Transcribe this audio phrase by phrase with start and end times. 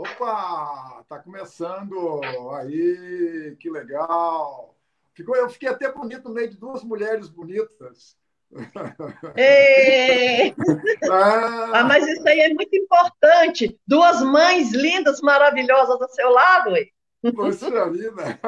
[0.00, 2.22] Opa, tá começando
[2.54, 4.74] aí, que legal.
[5.12, 8.16] Ficou, eu fiquei até bonito no meio de duas mulheres bonitas.
[9.36, 10.54] É.
[11.12, 11.84] Ah.
[11.84, 13.78] mas isso aí é muito importante.
[13.86, 16.70] Duas mães lindas, maravilhosas ao seu lado.
[16.70, 16.86] Ué.
[17.34, 18.38] Poxa vida!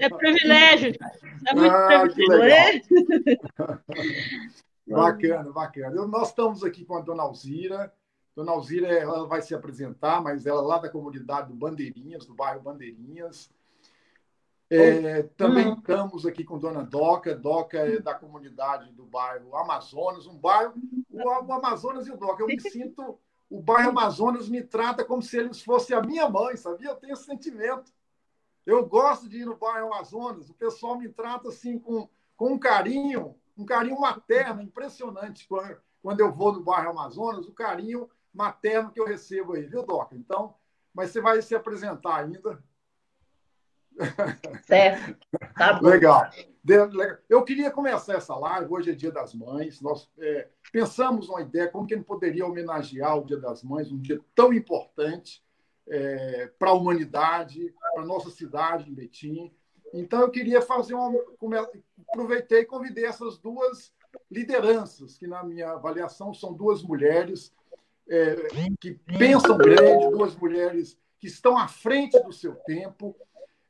[0.00, 0.94] É privilégio.
[1.46, 2.82] É muito ah, privilégio.
[4.86, 6.06] bacana, bacana.
[6.06, 7.92] Nós estamos aqui com a dona Alzira.
[8.38, 12.34] Dona Alzira ela vai se apresentar, mas ela é lá da comunidade do Bandeirinhas, do
[12.36, 13.50] bairro Bandeirinhas.
[14.70, 15.74] É, também hum.
[15.76, 17.34] estamos aqui com Dona Doca.
[17.34, 20.74] Doca é da comunidade do bairro Amazonas, um bairro.
[21.10, 22.44] O, o Amazonas e o Doca.
[22.44, 23.18] Eu me sinto.
[23.50, 26.90] O bairro Amazonas me trata como se eles fossem a minha mãe, sabia?
[26.90, 27.92] Eu tenho esse sentimento.
[28.64, 30.48] Eu gosto de ir no bairro Amazonas.
[30.48, 35.44] O pessoal me trata assim com, com um carinho, um carinho materno, impressionante.
[35.48, 39.82] Quando, quando eu vou no bairro Amazonas, o carinho materno que eu recebo aí, viu,
[39.82, 40.14] Doca?
[40.14, 40.54] Então,
[40.94, 42.62] mas você vai se apresentar ainda.
[44.64, 45.26] Certo.
[45.56, 45.88] Tá bom.
[45.88, 46.30] Legal.
[47.28, 48.72] Eu queria começar essa live.
[48.72, 49.80] Hoje é Dia das Mães.
[49.80, 53.90] Nós é, pensamos uma ideia como que a gente poderia homenagear o Dia das Mães,
[53.90, 55.44] um dia tão importante
[55.88, 59.52] é, para a humanidade, para a nossa cidade, em Betim.
[59.92, 61.18] Então, eu queria fazer uma.
[62.08, 63.92] Aproveitei e convidei essas duas
[64.30, 67.52] lideranças, que, na minha avaliação, são duas mulheres
[68.08, 68.48] é,
[68.80, 73.14] que pensam grande, duas mulheres que estão à frente do seu tempo,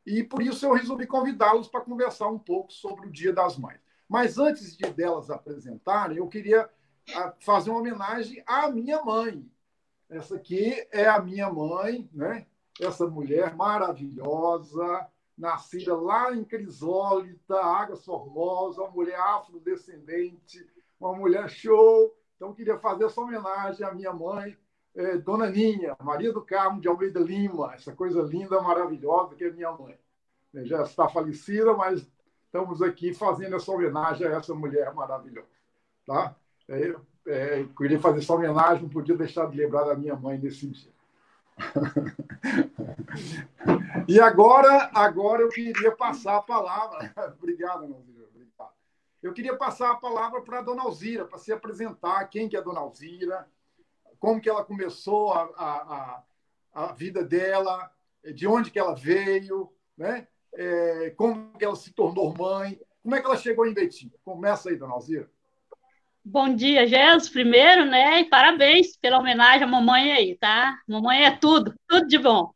[0.07, 3.81] e por isso eu resolvi convidá-los para conversar um pouco sobre o Dia das Mães.
[4.09, 6.69] Mas antes de delas apresentarem, eu queria
[7.15, 9.47] ah, fazer uma homenagem à minha mãe.
[10.09, 12.47] Essa aqui é a minha mãe, né?
[12.81, 20.67] essa mulher maravilhosa, nascida lá em Crisólita, Águas Formosa, uma mulher afrodescendente,
[20.99, 24.57] uma mulher show, então, queria fazer essa homenagem à minha mãe,
[24.95, 29.51] é, Dona Ninha, Maria do Carmo de Almeida Lima, essa coisa linda, maravilhosa que é
[29.51, 29.99] minha mãe.
[30.55, 32.09] É, já está falecida, mas
[32.47, 35.49] estamos aqui fazendo essa homenagem a essa mulher maravilhosa.
[36.07, 36.37] Tá?
[37.27, 40.93] É, queria fazer essa homenagem, não podia deixar de lembrar da minha mãe nesse dia.
[44.07, 47.13] e agora, agora eu queria passar a palavra.
[47.37, 48.08] Obrigado, meu.
[49.23, 52.61] Eu queria passar a palavra para a dona Alzira, para se apresentar quem que é
[52.61, 53.49] a dona Alzira,
[54.19, 56.25] como que ela começou a, a,
[56.73, 57.91] a, vida dela,
[58.35, 60.27] de onde que ela veio, né?
[60.55, 64.13] É, como que ela se tornou mãe, como é que ela chegou em Betim.
[64.25, 65.31] Começa aí, dona Alzira.
[66.25, 68.21] Bom dia, Jesus, primeiro, né?
[68.21, 70.79] E parabéns pela homenagem à mamãe aí, tá?
[70.87, 72.53] Mamãe é tudo, tudo de bom.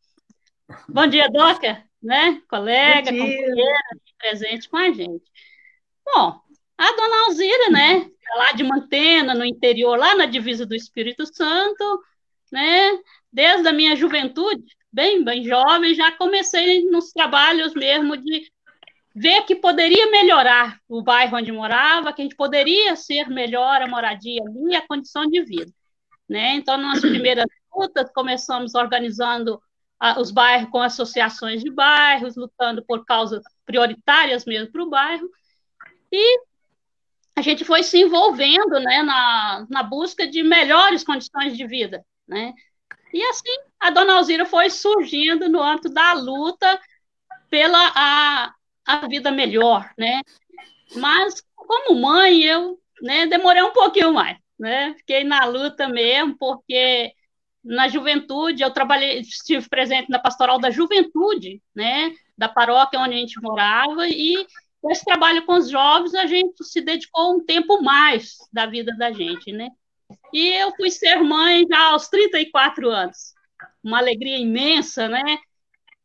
[0.89, 2.43] Bom dia, Doca, né?
[2.49, 3.81] Colega, companheira,
[4.19, 5.25] presente com a gente.
[6.05, 6.41] Bom,
[6.78, 8.10] a dona Alzira, né?
[8.37, 12.03] Lá de Mantena, no interior, lá na divisa do Espírito Santo,
[12.50, 12.99] né?
[13.33, 18.50] Desde a minha juventude, bem, bem jovem, já comecei nos trabalhos mesmo de
[19.15, 23.87] ver que poderia melhorar o bairro onde morava, que a gente poderia ser melhor a
[23.87, 25.72] moradia ali, a condição de vida,
[26.28, 26.55] né?
[26.55, 29.61] Então, nas primeiras lutas, começamos organizando
[30.19, 35.28] os bairros com associações de bairros, lutando por causas prioritárias mesmo para o bairro,
[36.11, 36.41] e
[37.34, 42.04] a gente foi se envolvendo né, na, na busca de melhores condições de vida.
[42.26, 42.53] Né?
[43.12, 46.81] E assim, a dona Alzira foi surgindo no âmbito da luta
[47.48, 48.54] pela a,
[48.87, 49.91] a vida melhor.
[49.98, 50.20] Né?
[50.97, 54.38] Mas, como mãe, eu né, demorei um pouquinho mais.
[54.59, 54.94] Né?
[54.99, 57.12] Fiquei na luta mesmo, porque
[57.64, 63.19] na juventude eu trabalhei, estive presente na pastoral da juventude, né, da paróquia onde a
[63.19, 64.47] gente morava, e
[64.91, 69.12] esse trabalho com os jovens, a gente se dedicou um tempo mais da vida da
[69.12, 69.70] gente, né?
[70.32, 73.34] E eu fui ser mãe já aos 34 anos.
[73.82, 75.38] Uma alegria imensa, né?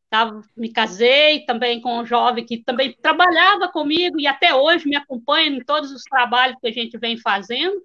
[0.09, 4.95] Tava, me casei também com um jovem que também trabalhava comigo e até hoje me
[4.95, 7.81] acompanha em todos os trabalhos que a gente vem fazendo.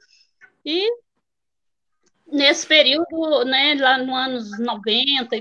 [0.65, 0.89] E
[2.27, 5.37] nesse período, né, lá nos anos 90,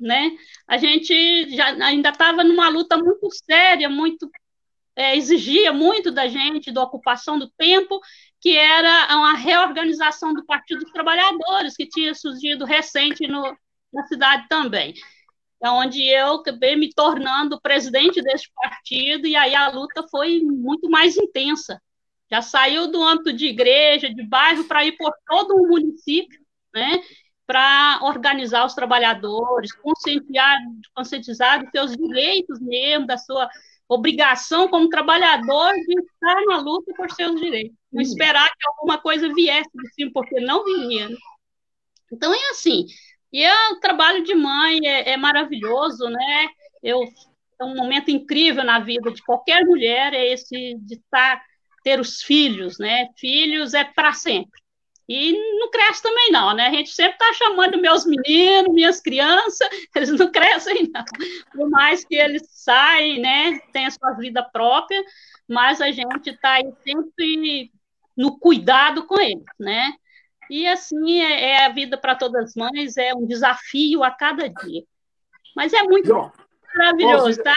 [0.00, 0.30] né,
[0.68, 4.30] a gente já ainda estava numa luta muito séria, muito
[4.96, 8.00] é, exigia muito da gente, da ocupação do tempo,
[8.40, 13.56] que era uma reorganização do Partido dos Trabalhadores, que tinha surgido recente no,
[13.92, 14.94] na cidade também.
[15.62, 20.88] É onde eu acabei me tornando presidente desse partido, e aí a luta foi muito
[20.88, 21.80] mais intensa.
[22.30, 26.40] Já saiu do âmbito de igreja, de bairro, para ir por todo o município,
[26.74, 27.02] né?
[27.46, 30.58] para organizar os trabalhadores, conscientizar,
[30.94, 33.48] conscientizar dos seus direitos mesmo, da sua
[33.88, 37.76] obrigação como trabalhador de estar na luta por seus direitos.
[37.92, 41.08] Não esperar que alguma coisa viesse de cima, porque não viria.
[41.08, 41.16] Né?
[42.12, 42.86] Então é assim.
[43.32, 46.48] E é o trabalho de mãe é, é maravilhoso, né?
[46.82, 47.02] Eu,
[47.60, 51.42] é um momento incrível na vida de qualquer mulher, é esse de estar,
[51.82, 53.08] ter os filhos, né?
[53.16, 54.60] Filhos é para sempre.
[55.08, 56.66] E não cresce também, não, né?
[56.66, 61.04] A gente sempre está chamando meus meninos, minhas crianças, eles não crescem, não.
[61.52, 63.58] Por mais que eles saem, né?
[63.72, 65.02] Tem a sua vida própria,
[65.48, 67.70] mas a gente está aí sempre
[68.16, 69.92] no cuidado com eles, né?
[70.50, 74.48] E assim é, é a vida para todas as mães, é um desafio a cada
[74.48, 74.82] dia.
[75.54, 76.12] Mas é muito.
[76.76, 77.54] Maravilhoso, tá?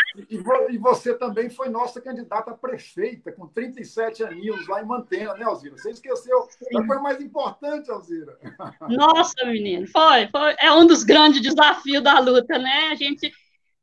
[0.70, 5.44] E você também foi nossa candidata a prefeita, com 37 aninhos lá em Mantena, né,
[5.44, 5.78] Alzira?
[5.78, 8.38] Você esqueceu da coisa mais importante, Alzira.
[8.90, 10.56] Nossa, menino, foi, foi.
[10.60, 12.90] É um dos grandes desafios da luta, né?
[12.92, 13.32] A gente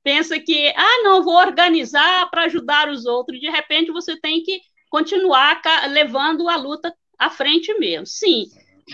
[0.02, 3.40] pensa que, ah, não, vou organizar para ajudar os outros.
[3.40, 5.60] De repente, você tem que continuar
[5.90, 8.06] levando a luta à frente mesmo.
[8.06, 8.46] Sim,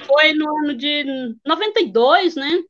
[0.07, 1.05] foi no ano de
[1.47, 2.63] 92, né?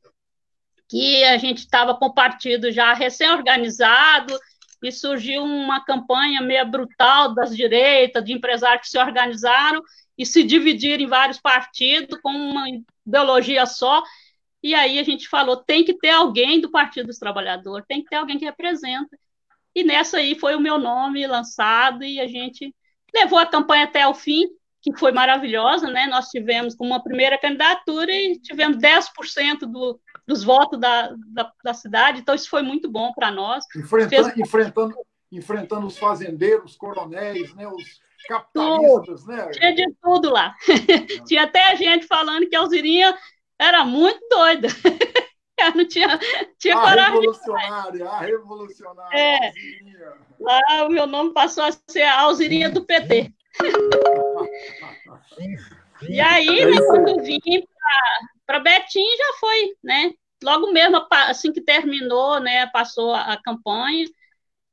[0.93, 4.37] Que a gente estava com o partido já recém-organizado
[4.83, 9.81] e surgiu uma campanha meio brutal das direitas, de empresários que se organizaram
[10.15, 12.65] e se dividiram em vários partidos com uma
[13.07, 14.03] ideologia só.
[14.61, 18.09] E aí a gente falou, tem que ter alguém do Partido dos Trabalhadores, tem que
[18.11, 19.17] ter alguém que representa.
[19.73, 22.71] E nessa aí foi o meu nome lançado e a gente
[23.11, 24.47] levou a campanha até o fim
[24.79, 26.05] que foi maravilhosa, né?
[26.05, 31.73] Nós tivemos como uma primeira candidatura e tivemos 10% do, dos votos da, da, da,
[31.73, 33.65] cidade, então isso foi muito bom para nós.
[33.75, 34.37] Enfrentando, Fez...
[34.37, 34.95] enfrentando,
[35.31, 37.67] enfrentando os fazendeiros, coronéis, né?
[37.67, 39.31] os capitalistas, tudo.
[39.31, 39.51] né?
[39.51, 40.55] Tinha de tudo lá.
[41.27, 43.17] tinha até gente falando que a Alzirinha
[43.59, 44.67] era muito doida.
[45.59, 46.19] Ela não tinha,
[46.57, 47.13] tinha a coragem.
[47.13, 49.17] Revolucionária, a revolucionária.
[49.17, 49.53] É.
[50.39, 53.31] Lá o meu nome passou a ser a Alzirinha do PT.
[56.09, 60.11] E aí, é né, quando vim para Betim, já foi, né?
[60.43, 64.05] Logo mesmo, assim que terminou, né, passou a, a campanha,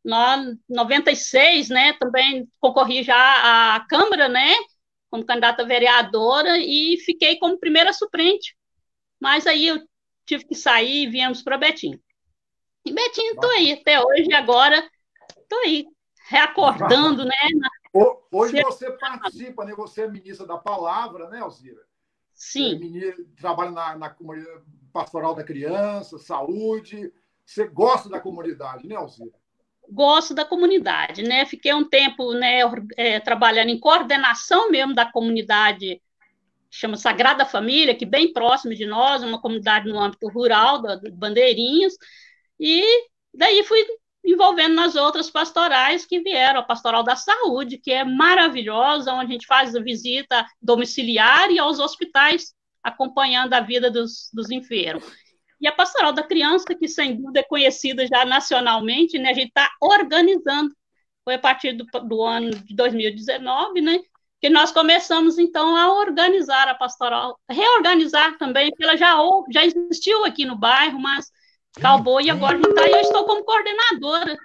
[0.05, 4.52] em 96, né, também concorri já à Câmara, né,
[5.08, 8.56] como candidata vereadora, e fiquei como primeira suplente.
[9.20, 9.81] Mas aí eu
[10.26, 12.00] tive que sair e viemos para Betim.
[12.84, 14.76] E Betim, estou aí até hoje, agora
[15.40, 15.87] estou aí,
[16.28, 17.69] reacordando, né, na,
[18.32, 19.75] Hoje você participa, né?
[19.75, 21.81] Você é ministra da palavra, né, Alzira?
[22.41, 22.75] Sim.
[22.75, 24.17] É ministra, trabalha na, na
[24.91, 27.13] pastoral da criança, saúde.
[27.45, 29.31] Você gosta da comunidade, né, Alzira?
[29.91, 31.45] Gosto da comunidade, né?
[31.45, 32.61] Fiquei um tempo né,
[32.97, 36.01] é, trabalhando em coordenação mesmo da comunidade,
[36.71, 41.93] chama Sagrada Família, que bem próximo de nós, uma comunidade no âmbito rural, de Bandeirinhos,
[42.59, 42.83] e
[43.35, 43.85] daí fui
[44.25, 49.32] envolvendo nas outras pastorais que vieram, a pastoral da saúde, que é maravilhosa, onde a
[49.32, 55.05] gente faz a visita domiciliar e aos hospitais, acompanhando a vida dos, dos enfermos.
[55.61, 59.49] E a pastoral da criança, que sem dúvida é conhecida já nacionalmente, né, a gente
[59.49, 60.75] está organizando,
[61.22, 64.00] foi a partir do, do ano de 2019, né,
[64.40, 69.14] que nós começamos, então, a organizar a pastoral, reorganizar também, porque ela já,
[69.52, 71.31] já existiu aqui no bairro, mas
[71.81, 74.37] Cowboy, e agora tá, eu estou como coordenadora,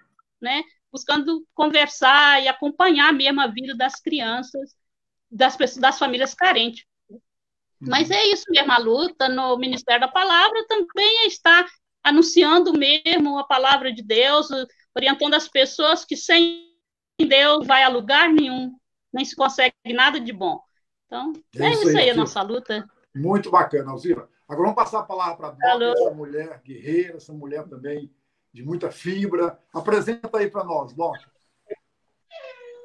[0.42, 4.76] né, buscando conversar e acompanhar mesmo a vida das crianças,
[5.30, 6.86] das, pessoas, das famílias carentes.
[7.80, 11.66] Mas é isso mesmo, a luta no Ministério da Palavra também está
[12.04, 14.48] anunciando mesmo a palavra de Deus,
[14.96, 16.74] orientando as pessoas que sem
[17.20, 18.76] Deus vai a lugar nenhum,
[19.12, 20.60] nem se consegue nada de bom.
[21.06, 22.88] Então, é, é isso aí, aí a nossa luta.
[23.16, 24.28] Muito bacana, Alzira.
[24.48, 28.12] Agora vamos passar a palavra para a Dora, essa mulher guerreira, essa mulher também
[28.54, 29.58] de muita fibra.
[29.74, 31.20] Apresenta aí para nós, Dora.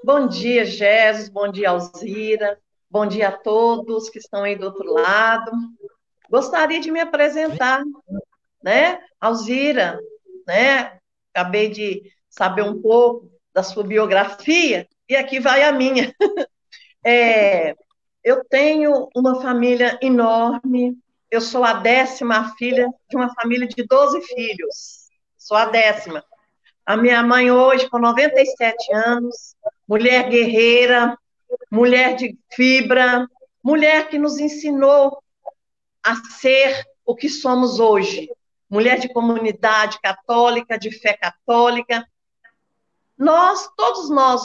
[0.02, 1.28] Bom dia, Jesus.
[1.28, 2.58] Bom dia, Alzira.
[2.90, 5.50] Bom dia a todos que estão aí do outro lado.
[6.30, 7.84] Gostaria de me apresentar,
[8.64, 8.98] né?
[9.20, 10.00] Alzira,
[10.46, 10.98] né?
[11.34, 16.14] Acabei de saber um pouco da sua biografia e aqui vai a minha.
[17.02, 17.74] É,
[18.22, 20.98] eu tenho uma família enorme,
[21.30, 25.08] eu sou a décima filha de uma família de 12 filhos.
[25.36, 26.24] Sou a décima.
[26.84, 29.54] A minha mãe hoje, com 97 anos,
[29.86, 31.16] mulher guerreira,
[31.70, 33.28] mulher de fibra,
[33.62, 35.22] mulher que nos ensinou
[36.02, 38.28] a ser o que somos hoje.
[38.68, 42.04] Mulher de comunidade católica, de fé católica.
[43.16, 44.42] Nós, todos nós,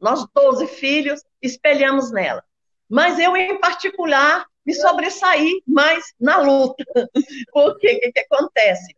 [0.00, 2.44] nós 12 filhos, espelhamos nela.
[2.94, 6.84] Mas eu, em particular, me sobressair mais na luta.
[7.52, 8.94] Porque o que, que, acontece?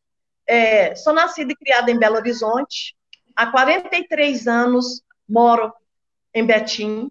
[0.47, 2.95] É, sou nascida e criada em Belo Horizonte,
[3.35, 5.73] há 43 anos moro
[6.35, 7.11] em Betim,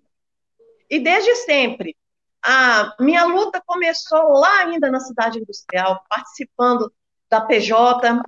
[0.88, 1.98] e desde sempre
[2.44, 6.94] a minha luta começou lá ainda na cidade industrial, participando
[7.28, 8.22] da PJ,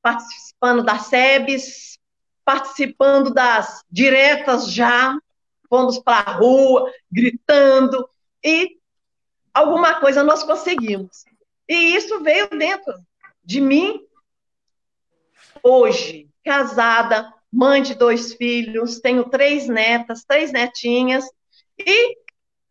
[0.00, 1.98] participando das SEBs,
[2.44, 5.18] participando das diretas já,
[5.68, 8.08] fomos para a rua, gritando,
[8.44, 8.78] e
[9.52, 11.24] alguma coisa nós conseguimos.
[11.68, 12.94] E isso veio dentro
[13.44, 14.06] de mim,
[15.62, 21.24] hoje, casada, mãe de dois filhos, tenho três netas, três netinhas,
[21.78, 22.16] e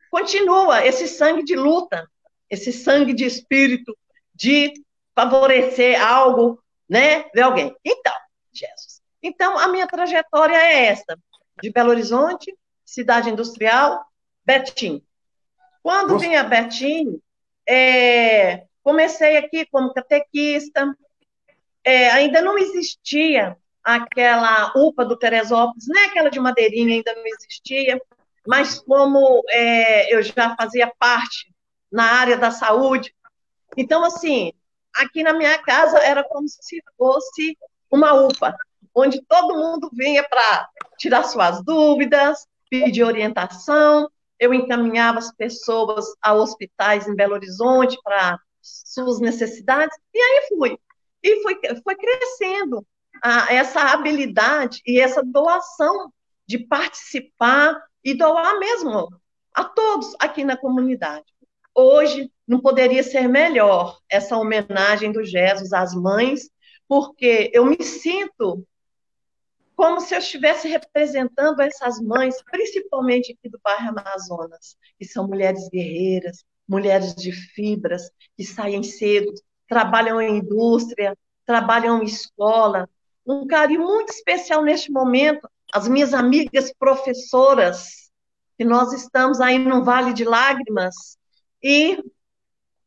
[0.09, 2.09] continua esse sangue de luta,
[2.49, 3.97] esse sangue de espírito,
[4.33, 4.73] de
[5.13, 7.75] favorecer algo, né, de alguém.
[7.83, 8.13] Então,
[8.53, 9.01] Jesus.
[9.21, 11.17] Então, a minha trajetória é essa,
[11.61, 14.05] de Belo Horizonte, cidade industrial,
[14.45, 15.03] Betim.
[15.81, 16.25] Quando Nossa.
[16.25, 17.19] vim a Betim,
[17.67, 20.95] é, comecei aqui como catequista,
[21.83, 28.01] é, ainda não existia aquela UPA do Teresópolis, nem aquela de Madeirinha ainda não existia,
[28.47, 31.53] mas como é, eu já fazia parte
[31.91, 33.13] na área da saúde,
[33.77, 34.53] então, assim,
[34.95, 37.57] aqui na minha casa era como se fosse
[37.91, 38.55] uma UPA,
[38.93, 46.33] onde todo mundo vinha para tirar suas dúvidas, pedir orientação, eu encaminhava as pessoas a
[46.33, 50.77] hospitais em Belo Horizonte para suas necessidades, e aí fui.
[51.23, 52.85] E foi, foi crescendo
[53.23, 56.11] a, essa habilidade e essa doação
[56.47, 59.09] de participar e doar mesmo
[59.53, 61.25] a todos aqui na comunidade.
[61.73, 66.49] Hoje não poderia ser melhor essa homenagem do Jesus às mães,
[66.87, 68.65] porque eu me sinto
[69.75, 75.69] como se eu estivesse representando essas mães, principalmente aqui do bairro Amazonas, que são mulheres
[75.69, 79.33] guerreiras, mulheres de fibras, que saem cedo,
[79.67, 81.15] trabalham em indústria,
[81.45, 82.89] trabalham em escola.
[83.25, 88.09] Um carinho muito especial neste momento, as minhas amigas professoras,
[88.57, 91.17] que nós estamos aí no Vale de Lágrimas
[91.61, 92.01] e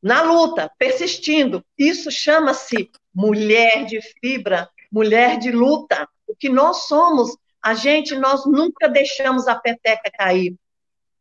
[0.03, 1.65] na luta, persistindo.
[1.77, 6.09] Isso chama-se mulher de fibra, mulher de luta.
[6.29, 10.55] O que nós somos, a gente, nós nunca deixamos a peteca cair.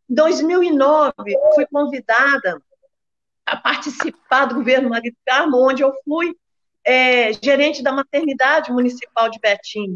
[0.10, 1.14] Em 2009,
[1.56, 2.62] fui convidada
[3.46, 6.36] a participar do governo Marido Carmo, onde eu fui
[6.86, 9.96] é, gerente da maternidade municipal de Betim.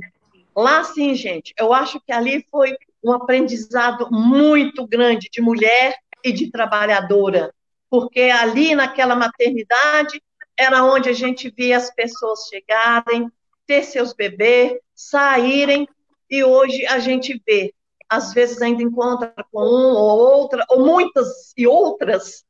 [0.55, 6.31] Lá, sim, gente, eu acho que ali foi um aprendizado muito grande de mulher e
[6.31, 7.53] de trabalhadora,
[7.89, 10.21] porque ali naquela maternidade
[10.57, 13.31] era onde a gente via as pessoas chegarem,
[13.65, 14.77] ter seus bebês,
[15.09, 15.87] saírem,
[16.29, 17.73] e hoje a gente vê,
[18.07, 22.45] às vezes ainda encontra com um ou outra, ou muitas e outras,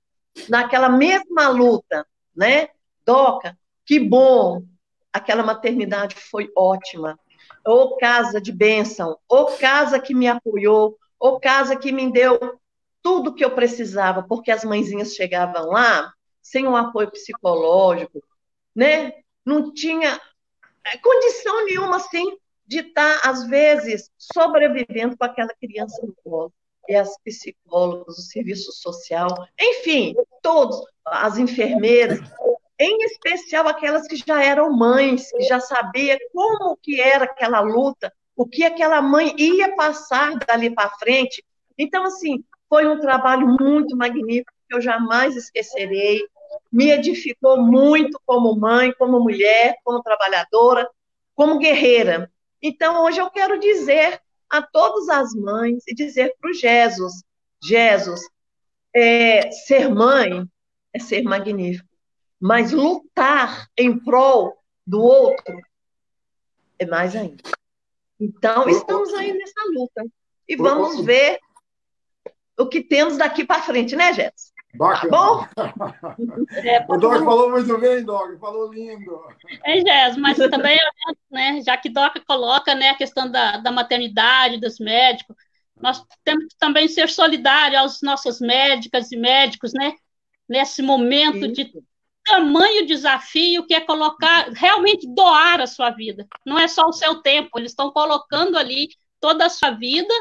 [0.48, 2.06] naquela mesma luta,
[2.36, 2.70] né?
[3.06, 4.64] Doca, que bom,
[5.12, 7.20] aquela maternidade foi ótima.
[7.66, 12.60] Ou casa de bênção, ou casa que me apoiou, ou casa que me deu
[13.04, 18.24] tudo que eu precisava, porque as mãezinhas chegavam lá sem um apoio psicológico,
[18.76, 19.14] né?
[19.46, 20.20] Não tinha
[21.02, 26.54] condição nenhuma, assim, de estar, às vezes, sobrevivendo com aquela criança no colo.
[26.88, 29.28] E as psicólogas, o serviço social,
[29.60, 32.20] enfim, todos, as enfermeiras,
[32.80, 38.12] em especial aquelas que já eram mães, que já sabiam como que era aquela luta,
[38.36, 41.44] o que aquela mãe ia passar dali para frente.
[41.78, 46.26] Então, assim, foi um trabalho muito magnífico que eu jamais esquecerei
[46.72, 50.90] me edificou muito como mãe, como mulher, como trabalhadora,
[51.36, 52.32] como guerreira.
[52.62, 57.24] Então, hoje eu quero dizer a todas as mães e dizer para o Jesus,
[57.64, 58.22] Jesus,
[58.94, 60.46] é, ser mãe
[60.94, 61.88] é ser magnífico,
[62.40, 65.58] mas lutar em prol do outro
[66.78, 67.44] é mais ainda.
[68.20, 70.06] Então, estamos aí nessa luta.
[70.48, 71.40] E vamos ver
[72.58, 74.51] o que temos daqui para frente, né, Jéssica?
[74.74, 75.12] Bacana.
[75.12, 75.48] Bom?
[76.64, 79.22] É, o Doc falou muito bem, Doc, falou lindo.
[79.64, 80.78] É, Jés, mas também,
[81.32, 85.36] né, já que Doc coloca né, a questão da, da maternidade, dos médicos,
[85.82, 89.94] nós temos que também ser solidários aos nossos médicas e médicos, né,
[90.48, 91.54] nesse momento Sim.
[91.54, 91.72] de
[92.26, 96.28] tamanho desafio que é colocar, realmente doar a sua vida.
[96.46, 100.14] Não é só o seu tempo, eles estão colocando ali toda a sua vida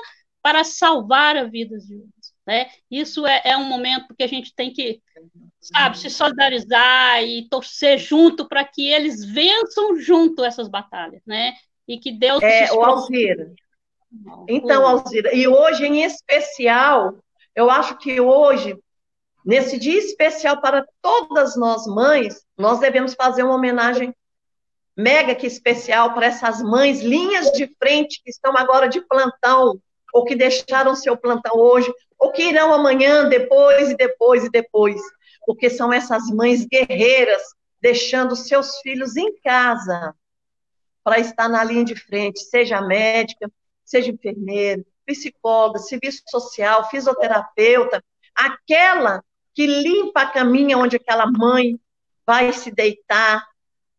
[0.43, 2.20] para salvar a vida de outros.
[2.47, 2.69] Né?
[2.91, 5.01] Isso é, é um momento que a gente tem que,
[5.61, 11.55] sabe, se solidarizar e torcer junto para que eles vençam junto essas batalhas, né?
[11.87, 12.43] E que Deus...
[12.43, 13.53] É, o Alzira.
[14.49, 17.19] Então, Alzira, e hoje em especial,
[17.55, 18.77] eu acho que hoje,
[19.45, 24.15] nesse dia especial para todas nós mães, nós devemos fazer uma homenagem
[24.97, 29.81] mega que especial para essas mães, linhas de frente que estão agora de plantão,
[30.13, 35.01] ou que deixaram seu plantão hoje, ou que irão amanhã, depois e depois e depois,
[35.47, 37.43] porque são essas mães guerreiras
[37.81, 40.15] deixando seus filhos em casa,
[41.03, 43.51] para estar na linha de frente, seja médica,
[43.83, 49.25] seja enfermeiro, psicóloga, serviço social, fisioterapeuta, aquela
[49.55, 51.81] que limpa a caminha onde aquela mãe
[52.27, 53.45] vai se deitar,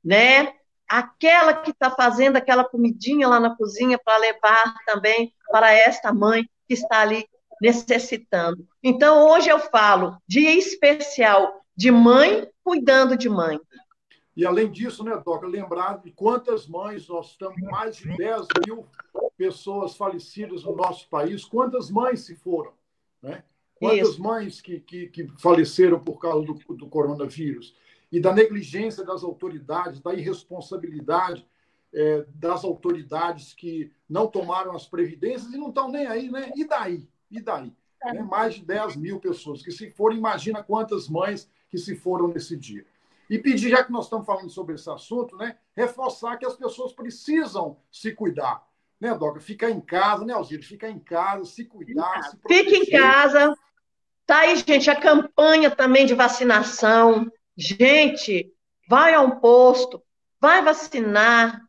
[0.03, 0.53] né?
[0.87, 6.47] Aquela que está fazendo aquela comidinha lá na cozinha para levar também para esta mãe
[6.67, 7.27] que está ali
[7.61, 8.67] necessitando.
[8.83, 13.59] Então, hoje eu falo dia especial de mãe cuidando de mãe.
[14.35, 18.87] E além disso, né, Doca, lembrar de quantas mães, nós estamos mais de 10 mil
[19.37, 22.71] pessoas falecidas no nosso país, quantas mães se foram,
[23.21, 23.43] né?
[23.75, 24.21] Quantas Isso.
[24.21, 27.75] mães que, que, que, faleceram por causa do, do coronavírus?
[28.11, 31.45] E da negligência das autoridades, da irresponsabilidade
[31.93, 36.51] é, das autoridades que não tomaram as previdências e não estão nem aí, né?
[36.55, 37.07] E daí?
[37.31, 37.73] E daí?
[38.03, 38.13] É.
[38.13, 38.21] Né?
[38.21, 42.57] Mais de 10 mil pessoas que se foram, imagina quantas mães que se foram nesse
[42.57, 42.85] dia.
[43.29, 46.91] E pedir, já que nós estamos falando sobre esse assunto, né, reforçar que as pessoas
[46.91, 48.67] precisam se cuidar.
[48.99, 49.39] Né, Doca?
[49.39, 50.61] Ficar em casa, né, Alzira?
[50.61, 53.55] Ficar em casa, se cuidar, se Fique em casa.
[54.25, 57.31] Tá aí, gente, a campanha também de vacinação.
[57.55, 58.53] Gente,
[58.87, 60.03] vai ao posto,
[60.39, 61.61] vai vacinar.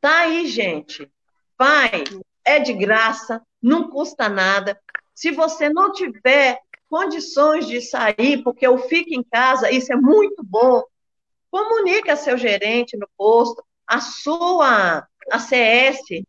[0.00, 1.10] Tá aí, gente.
[1.58, 2.04] Vai.
[2.44, 4.80] É de graça, não custa nada.
[5.20, 6.58] Se você não tiver
[6.88, 10.82] condições de sair, porque eu fico em casa, isso é muito bom.
[11.50, 16.24] Comunique a seu gerente no posto, a sua ACS.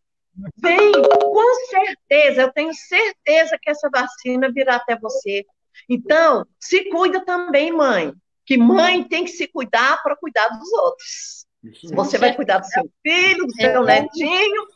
[0.57, 5.45] Vem, com certeza, eu tenho certeza que essa vacina virá até você.
[5.88, 8.12] Então, se cuida também, mãe.
[8.45, 11.45] Que mãe tem que se cuidar para cuidar dos outros.
[11.93, 14.67] Você vai cuidar do seu filho, do seu netinho,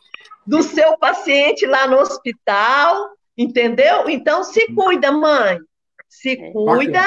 [0.46, 4.08] do seu paciente lá no hospital, entendeu?
[4.08, 5.58] Então, se cuida, mãe.
[6.08, 6.52] Se é.
[6.52, 7.02] cuida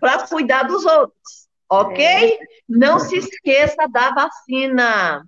[0.00, 1.48] para cuidar dos outros.
[1.68, 2.04] Ok?
[2.04, 2.38] É.
[2.68, 5.24] Não se esqueça da vacina.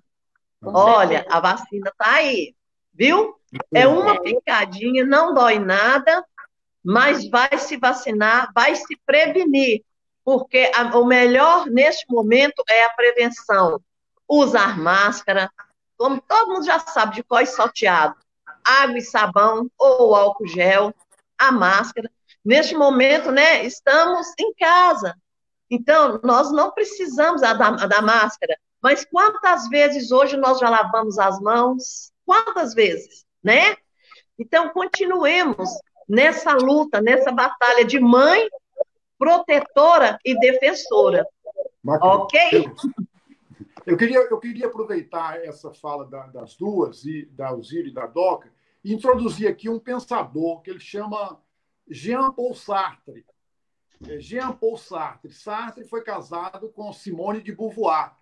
[0.63, 2.55] Olha, a vacina tá aí,
[2.93, 3.35] viu?
[3.73, 6.25] É uma picadinha, não dói nada,
[6.83, 9.83] mas vai se vacinar, vai se prevenir,
[10.23, 13.79] porque a, o melhor neste momento é a prevenção.
[14.27, 15.51] Usar máscara,
[15.97, 18.15] como todo mundo já sabe de qual é salteado,
[18.65, 20.93] água e sabão ou álcool gel,
[21.37, 22.09] a máscara.
[22.43, 25.15] Neste momento, né, estamos em casa,
[25.69, 31.39] então, nós não precisamos da, da máscara, mas quantas vezes hoje nós já lavamos as
[31.39, 32.11] mãos?
[32.25, 33.75] Quantas vezes, né?
[34.37, 35.69] Então, continuemos
[36.07, 38.47] nessa luta, nessa batalha de mãe,
[39.17, 41.25] protetora e defensora.
[41.85, 42.69] ok?
[43.85, 48.07] Eu queria, eu queria aproveitar essa fala da, das duas, e da Alzira e da
[48.07, 48.51] Doca,
[48.93, 51.41] introduzir aqui um pensador que ele chama
[51.89, 53.25] Jean Paul Sartre.
[54.07, 55.31] É, Jean-Paul Sartre.
[55.31, 58.15] Sartre foi casado com Simone de Beauvoir.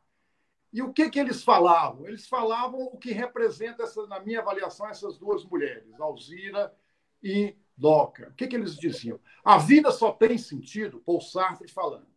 [0.71, 2.07] E o que, que eles falavam?
[2.07, 6.73] Eles falavam o que representa, essa, na minha avaliação, essas duas mulheres, Alzira
[7.21, 8.29] e Doca.
[8.29, 9.19] O que, que eles diziam?
[9.43, 12.07] A vida só tem sentido, Paul Sartre falando,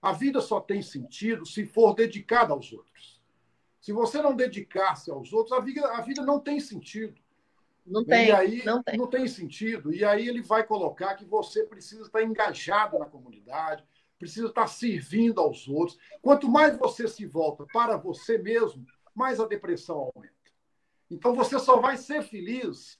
[0.00, 3.20] a vida só tem sentido se for dedicada aos outros.
[3.80, 7.20] Se você não dedicar-se aos outros, a vida, a vida não tem sentido.
[7.86, 8.96] Não tem, e aí, não tem.
[8.96, 9.92] Não tem sentido.
[9.92, 13.84] E aí ele vai colocar que você precisa estar engajado na comunidade,
[14.18, 15.98] precisa estar servindo aos outros.
[16.22, 20.34] Quanto mais você se volta para você mesmo, mais a depressão aumenta.
[21.10, 22.98] Então você só vai ser feliz,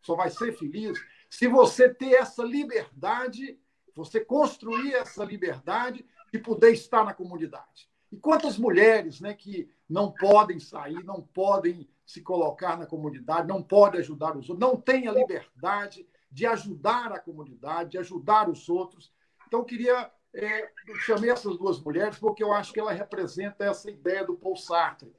[0.00, 0.98] só vai ser feliz
[1.30, 3.56] se você ter essa liberdade,
[3.94, 7.88] você construir essa liberdade de poder estar na comunidade.
[8.10, 13.62] E quantas mulheres né, que não podem sair, não podem se colocar na comunidade, não
[13.62, 18.68] pode ajudar os outros, não tem a liberdade de ajudar a comunidade, de ajudar os
[18.68, 19.12] outros.
[19.46, 20.10] Então, eu queria.
[20.32, 20.70] É,
[21.04, 25.12] chamei essas duas mulheres porque eu acho que ela representa essa ideia do Paul Sartre,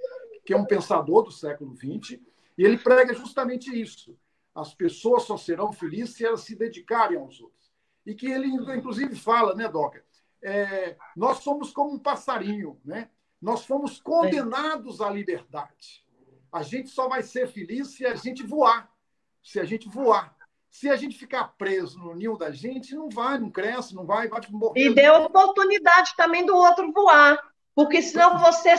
[0.45, 2.17] que é um pensador do século XX,
[2.57, 4.17] e ele prega justamente isso.
[4.55, 7.71] As pessoas só serão felizes se elas se dedicarem aos outros.
[8.05, 10.03] E que ele, inclusive, fala, né, Doca?
[10.41, 13.09] É, nós somos como um passarinho, né?
[13.41, 16.05] Nós fomos condenados à liberdade.
[16.51, 18.89] A gente só vai ser feliz se a gente voar.
[19.41, 20.35] Se a gente voar.
[20.69, 24.27] Se a gente ficar preso no ninho da gente, não vai, não cresce, não vai,
[24.27, 24.81] vai morrer.
[24.81, 27.37] E dê oportunidade também do outro voar.
[27.75, 28.75] Porque senão você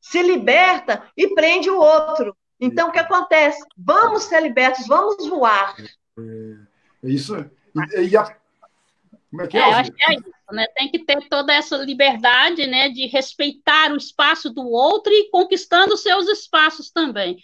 [0.00, 2.36] se liberta e prende o outro.
[2.60, 3.62] Então, o que acontece?
[3.76, 5.76] Vamos ser libertos, vamos voar.
[5.78, 7.36] É, é isso.
[7.94, 8.36] E, e a...
[9.30, 9.60] Como é que é?
[9.60, 10.66] é eu acho que é isso, né?
[10.74, 15.96] Tem que ter toda essa liberdade, né, de respeitar o espaço do outro e conquistando
[15.96, 17.36] seus espaços também.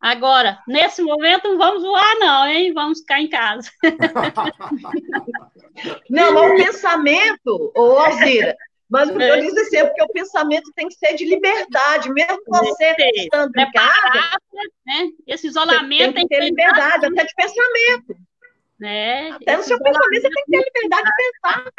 [0.00, 2.72] Agora, nesse momento, não vamos voar, não, hein?
[2.72, 3.70] Vamos ficar em casa.
[6.10, 8.56] não, o pensamento, ô Alzira,
[8.90, 12.12] Mas o que eu disse assim, é porque o pensamento tem que ser de liberdade,
[12.12, 14.38] mesmo você estando em casa.
[14.84, 15.08] Né?
[15.24, 18.16] Esse isolamento tem que ter liberdade, até de pensamento.
[18.82, 19.30] Né?
[19.30, 21.72] Até no seu pensamento você tem que ter liberdade de pensar.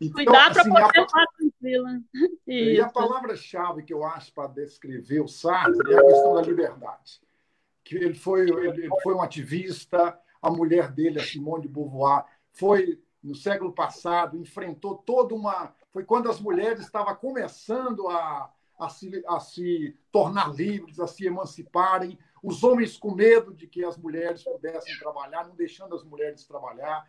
[0.00, 1.02] Então, Cuidar para assim, poder a...
[1.02, 2.00] estar tranquila.
[2.46, 7.20] E a palavra-chave que eu acho para descrever o Sartre é a questão da liberdade.
[7.84, 12.98] Que ele foi, ele foi um ativista, a mulher dele, a Simone de Beauvoir, foi
[13.22, 15.74] no século passado, enfrentou toda uma.
[15.90, 21.26] Foi quando as mulheres estavam começando a, a, se, a se tornar livres, a se
[21.26, 26.44] emanciparem, os homens com medo de que as mulheres pudessem trabalhar, não deixando as mulheres
[26.44, 27.06] trabalhar.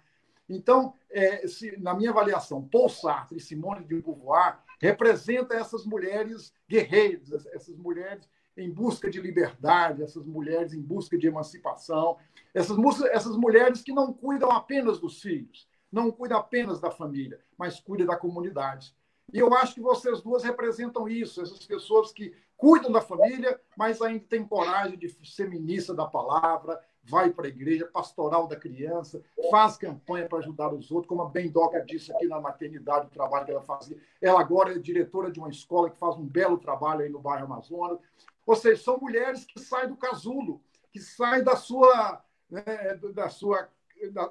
[0.48, 6.54] Então, é, se, na minha avaliação, Paul Sartre e Simone de Beauvoir representam essas mulheres
[6.70, 12.18] guerreiras, essas mulheres em busca de liberdade, essas mulheres em busca de emancipação,
[12.54, 17.80] essas, essas mulheres que não cuidam apenas dos filhos, não cuida apenas da família, mas
[17.80, 18.96] cuida da comunidade.
[19.32, 24.02] E eu acho que vocês duas representam isso, essas pessoas que cuidam da família, mas
[24.02, 29.22] ainda têm coragem de ser ministra da palavra, vai para a igreja, pastoral da criança,
[29.52, 33.46] faz campanha para ajudar os outros, como a Bendoca disse aqui na maternidade, o trabalho
[33.46, 33.98] que ela fazia.
[34.22, 37.44] Ela agora é diretora de uma escola que faz um belo trabalho aí no bairro
[37.44, 38.00] Amazonas.
[38.48, 42.64] Ou seja, são mulheres que saem do casulo, que saem da sua, né,
[43.14, 43.68] da sua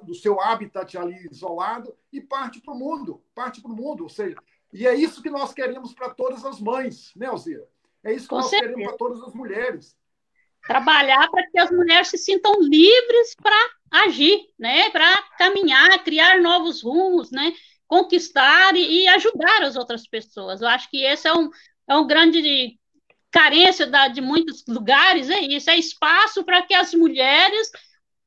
[0.02, 4.08] do seu habitat ali isolado e parte para o mundo, parte para o mundo, ou
[4.08, 4.36] seja,
[4.72, 7.66] e é isso que nós queremos para todas as mães, né, Alzira?
[8.04, 8.72] É isso que Com nós certeza.
[8.72, 9.96] queremos para todas as mulheres.
[10.66, 13.56] Trabalhar para que as mulheres se sintam livres para
[13.90, 14.90] agir, né?
[14.90, 17.52] Para caminhar, criar novos rumos, né?
[17.86, 20.62] Conquistar e, e, ajudar as outras pessoas.
[20.62, 21.50] Eu acho que esse é um,
[21.88, 22.78] é um grande
[23.30, 27.70] carência da, de muitos lugares, é isso, é espaço para que as mulheres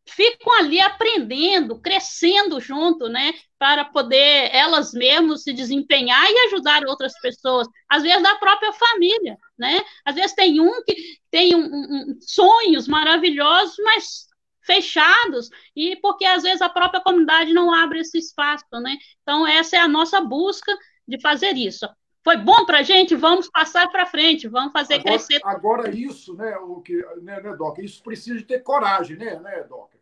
[0.07, 7.19] ficam ali aprendendo, crescendo junto, né, para poder elas mesmas se desempenhar e ajudar outras
[7.19, 9.81] pessoas, às vezes da própria família, né?
[10.03, 10.95] Às vezes tem um que
[11.31, 14.25] tem um, um, sonhos maravilhosos, mas
[14.65, 18.97] fechados e porque às vezes a própria comunidade não abre esse espaço, né?
[19.21, 20.75] Então essa é a nossa busca
[21.07, 21.87] de fazer isso.
[22.23, 25.39] Foi bom para a gente, vamos passar para frente, vamos fazer agora, crescer.
[25.43, 27.77] Agora isso, né, o que, né, né, Doc?
[27.77, 29.94] Isso precisa de ter coragem, né, né, Doc?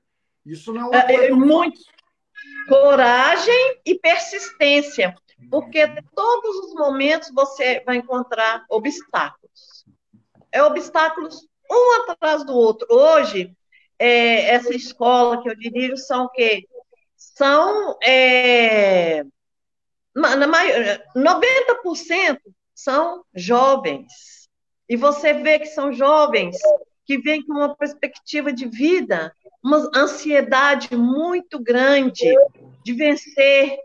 [0.46, 1.80] Isso não é, é, é muito
[2.68, 5.16] coragem e persistência,
[5.50, 9.86] porque todos os momentos você vai encontrar obstáculos.
[10.52, 12.88] É obstáculos um atrás do outro.
[12.90, 13.56] Hoje,
[13.98, 16.68] é, essa escola que eu dirijo são o quê?
[17.16, 19.24] São é,
[20.16, 22.38] na maior, 90%
[22.76, 24.50] são jovens.
[24.88, 26.58] E você vê que são jovens
[27.06, 32.36] que vêm com uma perspectiva de vida uma ansiedade muito grande
[32.84, 33.78] de vencer,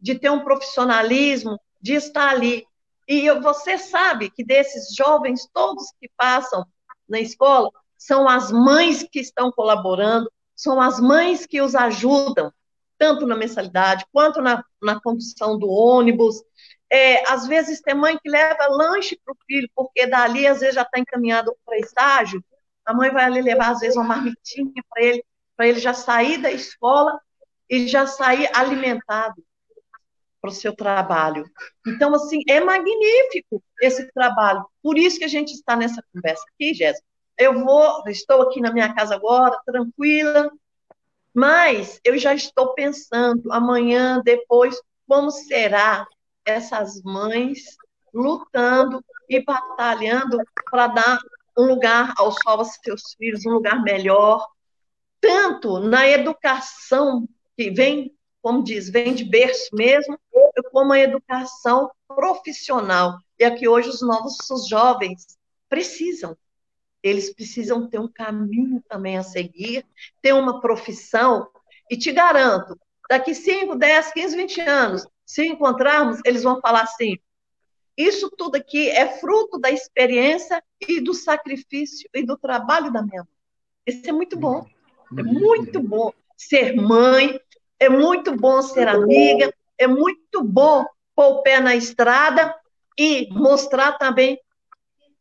[0.00, 2.66] de ter um profissionalismo, de estar ali.
[3.06, 6.64] E você sabe que desses jovens todos que passam
[7.08, 12.50] na escola são as mães que estão colaborando, são as mães que os ajudam,
[12.98, 16.42] tanto na mensalidade quanto na, na condução do ônibus.
[16.90, 20.76] É, às vezes tem mãe que leva lanche para o filho, porque dali às vezes
[20.76, 22.42] já está encaminhado para estágio,
[22.86, 25.24] a mãe vai ali levar, às vezes, uma marmitinha para ele,
[25.56, 27.20] para ele já sair da escola
[27.68, 29.42] e já sair alimentado
[30.40, 31.44] para o seu trabalho.
[31.86, 34.64] Então, assim, é magnífico esse trabalho.
[34.82, 37.04] Por isso que a gente está nessa conversa aqui, Jéssica.
[37.36, 40.50] Eu vou, estou aqui na minha casa agora, tranquila,
[41.34, 46.06] mas eu já estou pensando amanhã, depois, como será
[46.44, 47.76] essas mães
[48.14, 50.38] lutando e batalhando
[50.70, 51.18] para dar
[51.56, 54.46] um lugar ao sol aos seus filhos, um lugar melhor,
[55.20, 60.18] tanto na educação que vem, como diz, vem de berço mesmo,
[60.70, 63.18] como a educação profissional.
[63.38, 65.38] E é hoje os novos os jovens
[65.68, 66.36] precisam.
[67.02, 69.84] Eles precisam ter um caminho também a seguir,
[70.20, 71.48] ter uma profissão.
[71.90, 77.16] E te garanto, daqui 5, 10, 15, 20 anos, se encontrarmos, eles vão falar assim:
[77.96, 83.22] isso tudo aqui é fruto da experiência e do sacrifício e do trabalho da minha
[83.22, 83.32] mãe.
[83.86, 84.66] Isso é muito bom.
[85.16, 87.40] É muito bom ser mãe,
[87.78, 92.54] é muito bom ser amiga, é muito bom pôr o pé na estrada
[92.98, 94.38] e mostrar também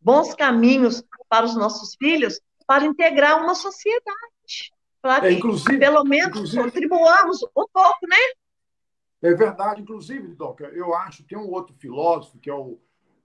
[0.01, 4.71] bons caminhos para os nossos filhos para integrar uma sociedade.
[5.01, 8.17] Para é, que, pelo menos, contribuamos um pouco, né?
[9.25, 12.79] É verdade, inclusive, Doca, eu acho que tem um outro filósofo, que é o,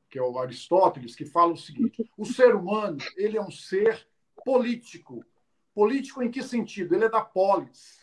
[0.09, 4.09] que é o Aristóteles, que fala o seguinte: o ser humano ele é um ser
[4.43, 5.23] político.
[5.75, 6.95] Político em que sentido?
[6.95, 8.01] Ele é da polis.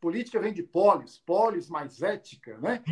[0.00, 2.82] Política vem de polis, polis mais ética, né?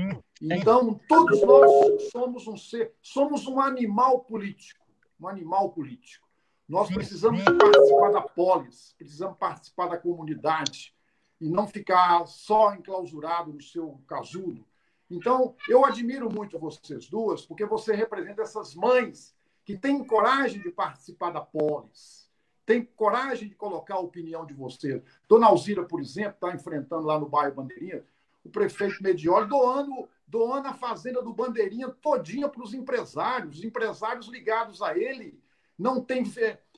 [0.40, 4.84] Então, todos nós somos um ser, somos um animal político,
[5.20, 6.26] um animal político.
[6.68, 10.94] Nós precisamos participar da polis, precisamos participar da comunidade
[11.42, 14.64] e não ficar só enclausurado no seu casulo.
[15.10, 20.70] Então, eu admiro muito vocês duas, porque você representa essas mães que têm coragem de
[20.70, 22.30] participar da polis,
[22.64, 25.02] têm coragem de colocar a opinião de vocês.
[25.28, 28.04] Dona Alzira, por exemplo, está enfrentando lá no bairro Bandeirinha
[28.44, 34.28] o prefeito Medioli doando, doando a fazenda do Bandeirinha todinha para os empresários, os empresários
[34.28, 35.40] ligados a ele
[35.76, 36.24] não tem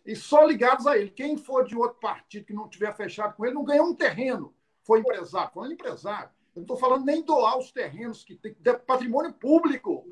[0.06, 1.10] e só ligados a ele.
[1.10, 4.53] Quem for de outro partido que não tiver fechado com ele não ganhou um terreno.
[4.84, 6.30] Foi empresário, falando empresário.
[6.54, 8.54] Eu não estou falando nem doar os terrenos que tem
[8.86, 10.06] patrimônio público,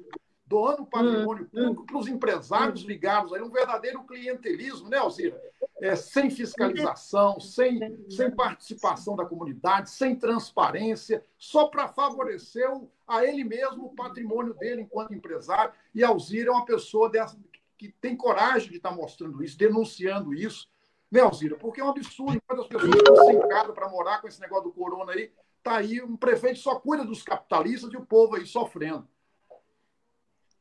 [0.47, 1.65] doando patrimônio hum, hum.
[1.67, 5.41] público para os empresários ligados a ele, um verdadeiro clientelismo, né, Alzira?
[5.81, 12.69] É, sem fiscalização, sem, sem participação da comunidade, sem transparência, só para favorecer
[13.07, 15.73] a ele mesmo o patrimônio dele enquanto empresário.
[15.95, 17.37] E Alzira é uma pessoa dessa,
[17.79, 20.69] que tem coragem de estar tá mostrando isso, denunciando isso,
[21.13, 21.57] né, Alzira?
[21.57, 24.65] Porque é um absurdo, enquanto as pessoas estão sem casa para morar com esse negócio
[24.65, 25.31] do corona aí,
[25.63, 29.07] tá aí um prefeito só cuida dos capitalistas e o povo aí sofrendo.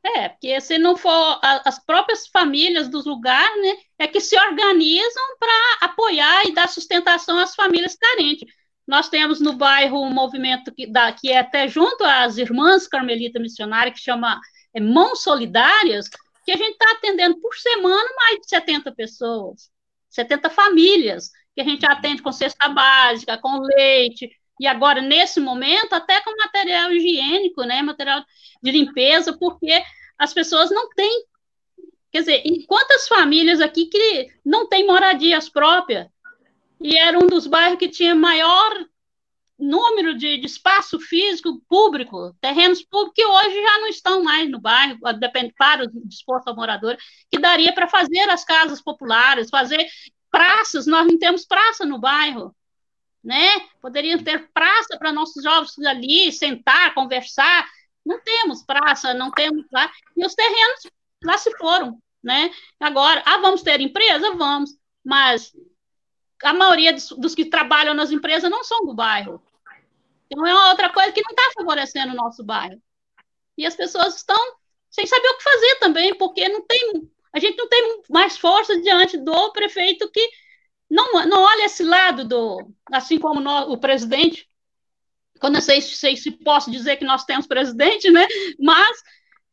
[0.04, 5.36] É, porque se não for as próprias famílias dos lugares, né, é que se organizam
[5.38, 8.52] para apoiar e dar sustentação às famílias carentes.
[8.86, 13.40] Nós temos no bairro um movimento que, da, que é até junto às irmãs carmelitas
[13.40, 14.40] missionárias, que chama
[14.74, 16.08] é, Mãos Solidárias,
[16.44, 19.70] que a gente está atendendo por semana mais de 70 pessoas,
[20.12, 25.92] 70 famílias, que a gente atende com cesta básica, com leite, e agora, nesse momento,
[25.92, 28.24] até com material higiênico, né, material
[28.62, 29.82] de limpeza, porque
[30.18, 31.24] as pessoas não têm.
[32.12, 36.06] Quer dizer, quantas famílias aqui que não têm moradias próprias?
[36.80, 38.86] E era um dos bairros que tinha maior
[39.62, 44.60] número de, de, espaço físico público, terrenos públicos, que hoje já não estão mais no
[44.60, 46.96] bairro, depende para o disposto ao morador,
[47.30, 49.86] que daria para fazer as casas populares, fazer
[50.30, 52.54] praças, nós não temos praça no bairro,
[53.22, 53.60] né?
[53.80, 57.68] Poderiam ter praça para nossos jovens ali, sentar, conversar,
[58.04, 60.80] não temos praça, não temos lá, e os terrenos
[61.22, 62.50] lá se foram, né?
[62.80, 64.34] Agora, ah, vamos ter empresa?
[64.34, 64.70] Vamos,
[65.04, 65.52] mas
[66.42, 69.40] a maioria dos, dos que trabalham nas empresas não são do bairro,
[70.32, 72.80] então, é uma outra coisa que não está favorecendo o nosso bairro.
[73.56, 74.38] E as pessoas estão
[74.90, 78.80] sem saber o que fazer também, porque não tem, a gente não tem mais força
[78.80, 80.26] diante do prefeito que
[80.90, 83.40] não, não olha esse lado do, assim como
[83.70, 84.48] o presidente,
[85.38, 88.26] quando eu sei, sei se posso dizer que nós temos presidente, né?
[88.58, 89.02] Mas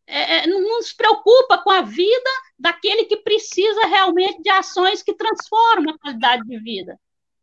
[0.08, 5.14] é, é não se preocupa com a vida daquele que precisa realmente de ações que
[5.14, 6.98] transformam a qualidade de vida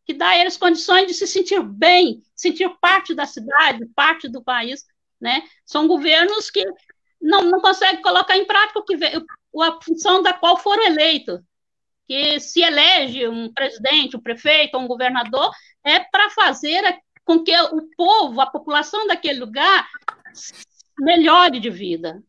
[0.06, 4.42] que dá a eles condições de se sentir bem, sentir parte da cidade, parte do
[4.42, 4.84] país,
[5.20, 5.42] né?
[5.64, 6.64] São governos que
[7.20, 11.40] não, não conseguem colocar em prática o que a função da qual foram eleitos.
[12.06, 15.50] Que se elege um presidente, um prefeito, um governador,
[15.82, 16.82] é para fazer
[17.24, 19.88] com que o povo, a população daquele lugar,
[21.00, 22.22] melhore de vida,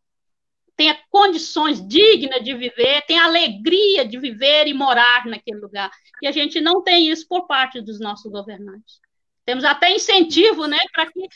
[0.77, 5.89] tenha condições dignas de viver, tenha alegria de viver e morar naquele lugar.
[6.21, 9.01] E a gente não tem isso por parte dos nossos governantes.
[9.43, 11.27] Temos até incentivo né, para que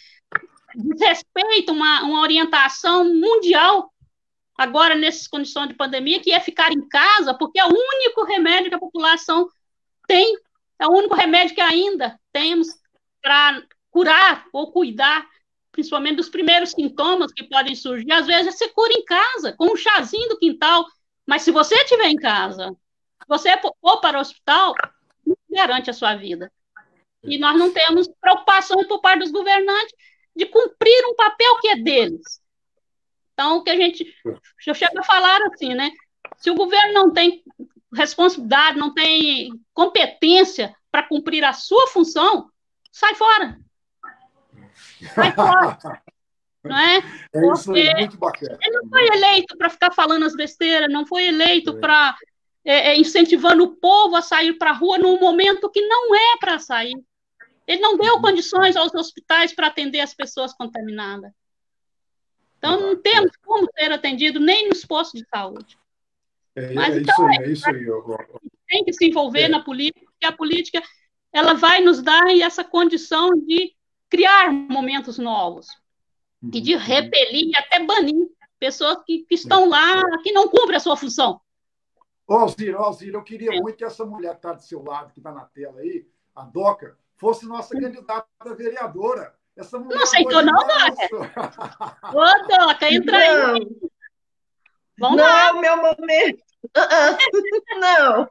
[0.76, 3.92] desrespeito uma, uma orientação mundial
[4.56, 8.70] agora nessas condições de pandemia, que é ficar em casa, porque é o único remédio
[8.70, 9.50] que a população
[10.08, 10.38] tem,
[10.78, 12.68] é o único remédio que ainda temos
[13.22, 15.28] para curar ou cuidar
[15.72, 19.76] principalmente dos primeiros sintomas que podem surgir, às vezes você cura em casa, com um
[19.76, 20.86] chazinho do quintal,
[21.26, 22.76] mas se você estiver em casa,
[23.28, 24.74] você for para o hospital,
[25.26, 26.52] não garante a sua vida.
[27.24, 29.96] E nós não temos preocupação por parte dos governantes
[30.36, 32.42] de cumprir um papel que é deles.
[33.34, 34.06] Então, o que a gente.
[34.66, 35.92] Eu chego a falar assim, né?
[36.38, 37.44] Se o governo não tem
[37.94, 42.50] responsabilidade, não tem competência para cumprir a sua função,
[42.92, 43.60] sai fora.
[46.64, 46.98] Não é?
[47.34, 48.58] É isso aí, muito bacana.
[48.62, 51.80] Ele não foi eleito para ficar falando as besteiras, não foi eleito é.
[51.80, 52.16] para
[52.64, 56.38] é, é, incentivando o povo a sair para a rua num momento que não é
[56.40, 56.96] para sair.
[57.66, 58.22] Ele não deu uhum.
[58.22, 61.32] condições aos hospitais para atender as pessoas contaminadas.
[62.58, 65.80] Então, não temos como ser atendido nem nos postos de saúde.
[66.56, 67.84] É, Mas, é então, isso aí, é isso aí.
[67.84, 68.18] Eu...
[68.68, 69.48] Tem que se envolver é.
[69.48, 70.84] na política, porque a política
[71.34, 73.74] ela vai nos dar essa condição de
[74.12, 75.68] criar momentos novos
[76.54, 76.82] e de uhum.
[76.82, 81.40] repelir e até banir pessoas que, que estão lá, que não cumprem a sua função.
[82.28, 85.20] Ô, Alzira, Alzira, eu queria muito que essa mulher que está do seu lado, que
[85.20, 89.34] está na tela aí, a Doca, fosse nossa candidata a vereadora.
[89.56, 91.10] Essa mulher não aceitou, não, Doca?
[92.14, 93.68] Ô, Doca, entra aí.
[94.98, 95.54] Vamos não lá.
[95.54, 96.44] meu momento.
[97.80, 98.28] Não.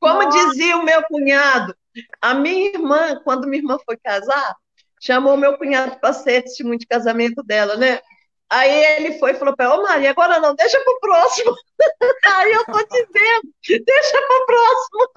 [0.00, 1.74] Como dizia o meu cunhado,
[2.20, 4.56] a minha irmã, quando minha irmã foi casar,
[5.00, 8.00] chamou meu cunhado para ser testemunho de casamento dela, né?
[8.48, 11.56] Aí ele foi e falou para ela, ô Maria, agora não, deixa para o próximo.
[12.36, 15.08] Aí eu tô dizendo, deixa para o próximo.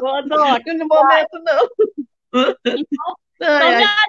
[0.00, 1.68] Ô, Doc, no momento não.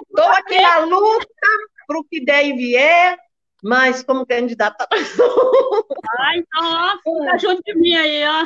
[0.02, 1.26] Estou aqui na luta
[1.86, 3.18] para o que der e vier,
[3.62, 4.86] mas como candidata.
[4.90, 8.42] Ah, então, ó, fica junto de mim aí, ó.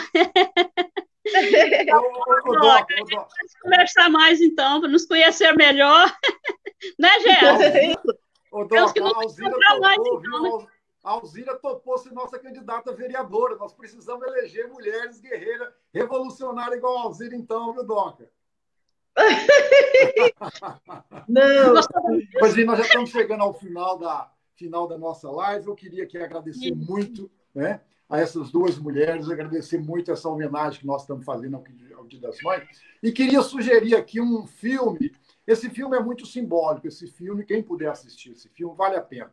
[1.35, 6.15] A gente pode conversar mais então, para nos conhecer melhor.
[6.99, 8.01] né, Jéssica?
[8.53, 10.67] Ô, Doc, a Alzira topou, mais, então, né?
[11.03, 13.57] A Alzira topou ser nossa candidata vereadora.
[13.57, 18.31] Nós precisamos eleger mulheres guerreiras revolucionárias igual a Alzira, então, viu, Doca?
[21.27, 21.75] Não.
[22.39, 25.67] Pois nós já estamos chegando ao final da, final da nossa live.
[25.67, 30.87] Eu queria aqui agradecer muito né, a essas duas mulheres, agradecer muito essa homenagem que
[30.87, 31.63] nós estamos fazendo
[31.95, 32.67] ao Dia das Mães.
[33.03, 35.13] E queria sugerir aqui um filme.
[35.47, 36.89] Esse filme é muito simbólico.
[36.89, 39.33] Esse filme, quem puder assistir esse filme, vale a pena.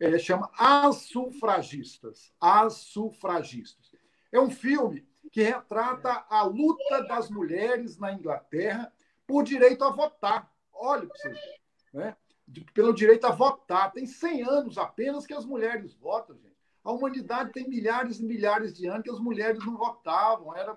[0.00, 2.32] É, chama As Sufragistas.
[2.40, 3.92] As Sufragistas.
[4.30, 8.92] É um filme que retrata a luta das mulheres na Inglaterra
[9.26, 10.50] por direito a votar.
[10.72, 11.38] Olha para vocês
[11.92, 12.16] né?
[12.74, 13.92] Pelo direito a votar.
[13.92, 16.52] Tem 100 anos apenas que as mulheres votam, gente.
[16.84, 20.54] A humanidade tem milhares e milhares de anos que as mulheres não votavam.
[20.56, 20.76] Era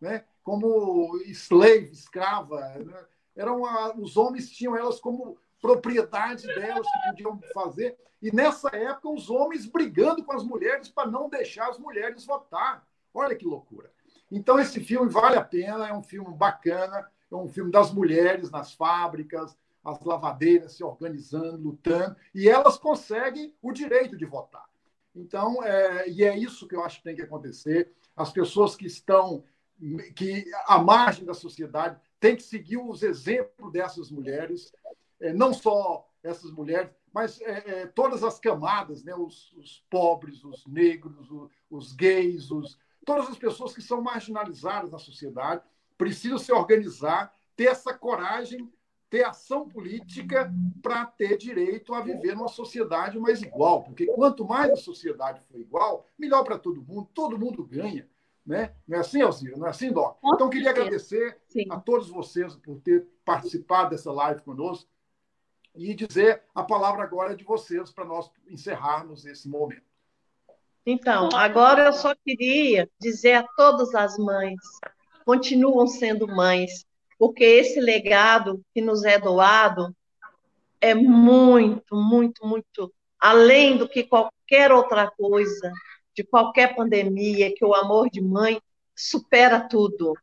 [0.00, 2.60] né, como slave, escrava.
[2.78, 3.04] Né?
[3.36, 7.96] Eram a, os homens tinham elas como propriedade delas que podiam fazer.
[8.20, 12.86] E nessa época, os homens brigando com as mulheres para não deixar as mulheres votar.
[13.12, 13.90] Olha que loucura.
[14.30, 18.50] Então, esse filme vale a pena, é um filme bacana, é um filme das mulheres
[18.50, 24.64] nas fábricas, as lavadeiras se organizando, lutando, e elas conseguem o direito de votar.
[25.14, 27.92] Então, é, e é isso que eu acho que tem que acontecer.
[28.16, 29.44] As pessoas que estão
[30.14, 34.72] que à margem da sociedade têm que seguir os exemplos dessas mulheres,
[35.20, 39.14] é, não só essas mulheres, mas é, é todas as camadas, né?
[39.14, 44.92] os, os pobres, os negros, os, os gays, os, todas as pessoas que são marginalizadas
[44.92, 45.62] na sociedade
[45.98, 48.72] precisam se organizar, ter essa coragem
[49.12, 53.82] ter ação política para ter direito a viver numa sociedade mais igual.
[53.82, 58.08] Porque quanto mais a sociedade for igual, melhor para todo mundo, todo mundo ganha.
[58.44, 58.74] Né?
[58.88, 59.54] Não é assim, Alzira?
[59.58, 60.16] Não é assim, Doc?
[60.24, 61.66] Então, queria agradecer Sim.
[61.68, 64.88] a todos vocês por ter participado dessa live conosco
[65.74, 69.84] e dizer a palavra agora de vocês para nós encerrarmos esse momento.
[70.86, 74.58] Então, agora eu só queria dizer a todas as mães,
[75.26, 76.86] continuam sendo mães,
[77.22, 79.94] porque esse legado que nos é doado
[80.80, 85.72] é muito, muito, muito além do que qualquer outra coisa,
[86.16, 88.60] de qualquer pandemia, que o amor de mãe
[88.96, 90.14] supera tudo.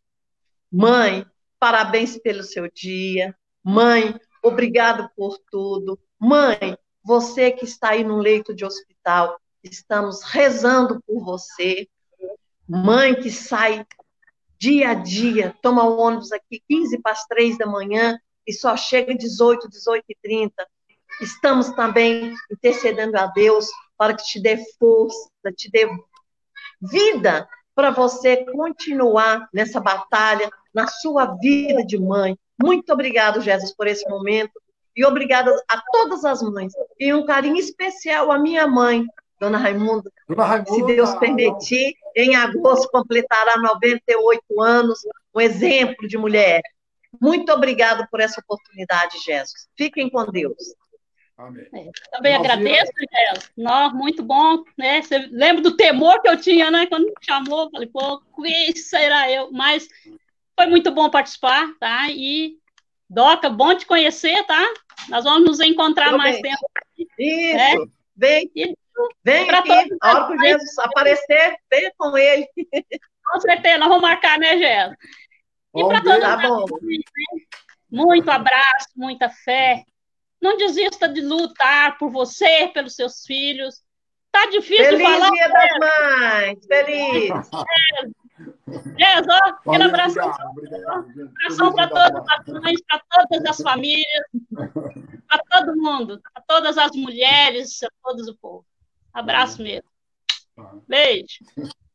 [0.70, 1.26] Mãe,
[1.58, 3.34] parabéns pelo seu dia.
[3.64, 5.98] Mãe, obrigado por tudo.
[6.20, 11.88] Mãe, você que está aí no leito de hospital, estamos rezando por você.
[12.68, 13.88] Mãe que sai
[14.60, 18.76] dia a dia, toma o ônibus aqui 15 para as 3 da manhã e só
[18.76, 20.68] chega 18, 18 e 30.
[21.22, 23.68] Estamos também intercedendo a Deus
[23.98, 25.88] para que te dê força, te dê
[26.82, 32.38] vida para você continuar nessa batalha, na sua vida de mãe.
[32.62, 34.52] Muito obrigado, Jesus, por esse momento.
[34.96, 36.74] E obrigada a todas as mães.
[37.00, 39.06] E um carinho especial à minha mãe,
[39.40, 45.00] Dona Raimunda, Dona Raimunda se Deus permitir, em agosto completará 98 anos,
[45.34, 46.62] um exemplo de mulher.
[47.20, 49.68] Muito obrigado por essa oportunidade, Jesus.
[49.78, 50.76] Fiquem com Deus.
[51.38, 51.66] Amém.
[51.74, 53.52] É, também Nós agradeço, Jesus.
[53.56, 55.02] Não, muito bom, né?
[55.02, 56.86] Você lembra do temor que eu tinha, né?
[56.88, 59.50] Quando me chamou, falei, pô, quem será eu?
[59.52, 59.88] Mas
[60.56, 62.10] foi muito bom participar, tá?
[62.12, 62.58] E
[63.10, 64.62] Doca, bom te conhecer, tá?
[65.08, 66.52] Nós vamos nos encontrar mais bem.
[66.52, 66.70] tempo.
[67.18, 67.56] Isso.
[67.56, 67.76] Né?
[68.16, 68.52] Vem.
[68.54, 68.76] E
[69.24, 72.48] Vem aqui, a hora que Jesus aparecer, venha com ele.
[73.32, 74.92] Com certeza, nós vamos marcar, né, Gé?
[75.76, 76.66] E para todos tá bom.
[77.92, 79.84] muito abraço, muita fé.
[80.42, 83.84] Não desista de lutar por você, pelos seus filhos.
[84.32, 85.28] Tá difícil Feliz falar.
[85.28, 86.66] Feliz Dia das Mães!
[86.66, 87.30] Feliz!
[89.00, 90.20] É, ó, aquele abraço.
[90.20, 94.26] Abração para todas as mães, para todas as famílias,
[95.28, 98.66] para todo mundo, para todas as mulheres, a todos o povo.
[99.20, 99.90] Abraço mesmo.
[100.88, 101.40] Beijo.